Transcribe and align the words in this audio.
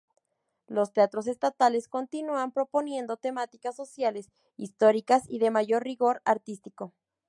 Los 0.65 0.93
teatros 0.93 1.27
estatales 1.27 1.87
continúan 1.87 2.51
proponiendo 2.53 3.17
temáticas 3.17 3.75
sociales, 3.75 4.31
históricas 4.57 5.25
y 5.29 5.37
de 5.37 5.51
mayor 5.51 5.83
rigor 5.83 6.23
artístico. 6.25 6.95